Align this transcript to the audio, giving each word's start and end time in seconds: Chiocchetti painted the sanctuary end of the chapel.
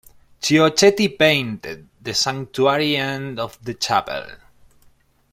Chiocchetti 0.41 1.15
painted 1.15 1.87
the 2.01 2.15
sanctuary 2.15 2.95
end 2.97 3.39
of 3.39 3.63
the 3.63 3.75
chapel. 3.75 4.25